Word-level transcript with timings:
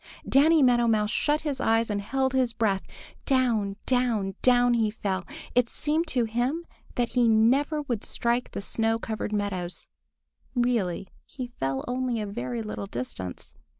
Danny 0.27 0.63
Meadow 0.63 0.87
Mouse 0.87 1.11
shut 1.11 1.41
his 1.41 1.61
eyes 1.61 1.91
and 1.91 2.01
held 2.01 2.33
his 2.33 2.53
breath. 2.53 2.81
Down, 3.27 3.75
down, 3.85 4.33
down 4.41 4.73
he 4.73 4.89
fell. 4.89 5.27
It 5.53 5.69
seemed 5.69 6.07
to 6.07 6.23
him 6.25 6.65
that 6.95 7.09
he 7.09 7.27
never 7.29 7.83
would 7.83 8.03
strike 8.03 8.49
the 8.49 8.61
snow 8.61 8.97
covered 8.97 9.31
meadows! 9.31 9.89
Really 10.55 11.09
he 11.23 11.45
fell 11.45 11.85
only 11.87 12.19
a 12.19 12.25
very 12.25 12.63
little 12.63 12.87
distance. 12.87 13.53